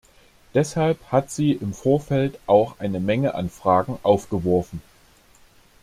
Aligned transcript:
Deshalb 0.55 1.11
hat 1.11 1.29
sie 1.29 1.51
im 1.51 1.75
Vorfeld 1.75 2.39
auch 2.47 2.79
eine 2.79 2.99
Menge 2.99 3.35
an 3.35 3.51
Fragen 3.51 3.99
aufgeworfen. 4.01 4.81